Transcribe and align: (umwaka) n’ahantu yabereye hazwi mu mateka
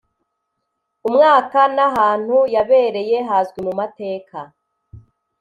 (umwaka) 1.07 1.59
n’ahantu 1.75 2.37
yabereye 2.55 3.17
hazwi 3.29 3.59
mu 3.67 3.73
mateka 3.79 4.37